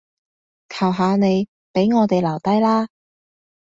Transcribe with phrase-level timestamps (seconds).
[0.69, 2.87] 求下你，畀我哋留低啦